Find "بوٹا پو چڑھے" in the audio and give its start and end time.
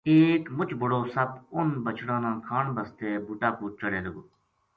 3.25-3.99